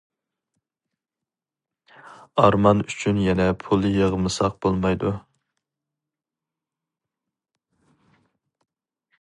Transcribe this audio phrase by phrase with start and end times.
[2.43, 5.13] ئارمان ئۈچۈن يەنە پۇل يىغمىساق بولمايدۇ.